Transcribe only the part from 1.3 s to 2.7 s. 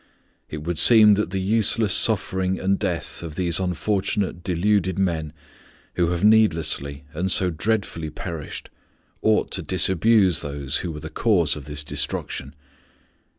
useless suffering